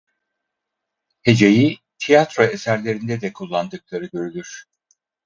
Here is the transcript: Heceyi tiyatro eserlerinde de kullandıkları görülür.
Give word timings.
Heceyi 1.21 1.79
tiyatro 1.99 2.43
eserlerinde 2.43 3.21
de 3.21 3.33
kullandıkları 3.33 4.05
görülür. 4.05 4.65